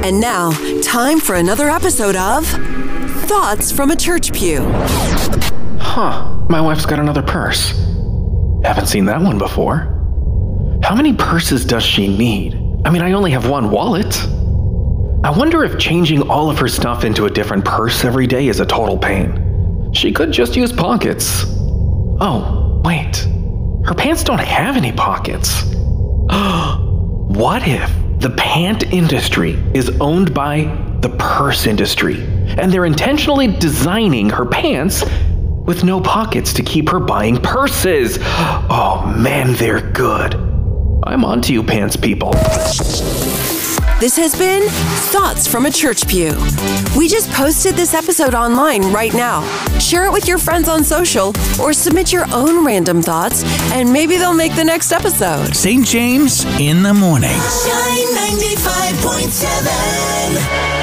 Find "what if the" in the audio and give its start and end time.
26.30-28.30